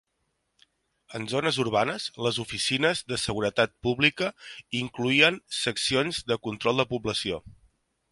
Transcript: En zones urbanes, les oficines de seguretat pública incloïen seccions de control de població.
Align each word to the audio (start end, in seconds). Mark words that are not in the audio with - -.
En 1.17 1.25
zones 1.33 1.57
urbanes, 1.63 2.07
les 2.27 2.39
oficines 2.43 3.03
de 3.13 3.19
seguretat 3.25 3.75
pública 3.87 4.31
incloïen 4.81 5.37
seccions 5.59 6.23
de 6.33 6.39
control 6.49 6.83
de 6.83 6.87
població. 6.95 7.39